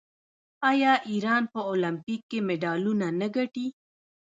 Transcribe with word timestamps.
آیا 0.71 0.93
ایران 1.09 1.43
په 1.53 1.59
المپیک 1.71 2.21
کې 2.29 2.39
مډالونه 2.47 3.07
نه 3.19 3.27
ګټي؟ 3.35 3.67